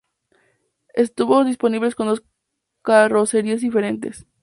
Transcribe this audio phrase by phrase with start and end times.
[0.95, 2.23] Estuvo disponibles con dos
[2.81, 4.25] carrocerías diferentes.